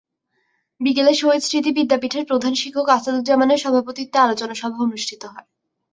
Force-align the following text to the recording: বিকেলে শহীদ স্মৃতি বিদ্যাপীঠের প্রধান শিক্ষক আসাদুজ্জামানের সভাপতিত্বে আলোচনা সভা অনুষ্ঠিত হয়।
বিকেলে 0.81 1.13
শহীদ 1.13 1.41
স্মৃতি 1.43 1.71
বিদ্যাপীঠের 1.77 2.23
প্রধান 2.25 2.53
শিক্ষক 2.55 2.87
আসাদুজ্জামানের 2.89 3.61
সভাপতিত্বে 3.63 4.17
আলোচনা 4.19 4.53
সভা 4.53 4.79
অনুষ্ঠিত 4.79 5.21
হয়। 5.25 5.47